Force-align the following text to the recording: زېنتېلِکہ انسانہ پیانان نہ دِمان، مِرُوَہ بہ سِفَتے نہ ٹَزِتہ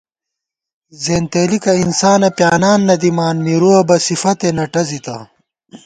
زېنتېلِکہ 1.03 1.73
انسانہ 1.83 2.29
پیانان 2.37 2.79
نہ 2.87 2.95
دِمان، 3.01 3.35
مِرُوَہ 3.45 3.81
بہ 3.87 3.97
سِفَتے 4.05 4.49
نہ 4.57 4.65
ٹَزِتہ 4.71 5.17